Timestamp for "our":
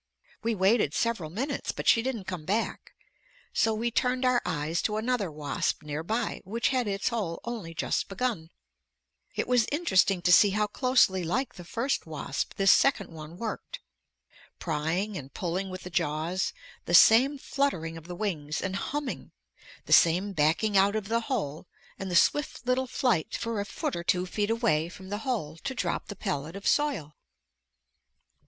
4.25-4.41